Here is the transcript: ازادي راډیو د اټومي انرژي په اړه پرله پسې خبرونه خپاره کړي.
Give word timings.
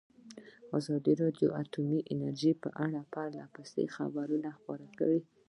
ازادي 0.77 1.13
راډیو 1.21 1.47
د 1.51 1.55
اټومي 1.61 1.99
انرژي 2.13 2.51
په 2.63 2.69
اړه 2.85 2.99
پرله 3.13 3.43
پسې 3.53 3.83
خبرونه 3.95 4.49
خپاره 4.57 4.85
کړي. 4.99 5.19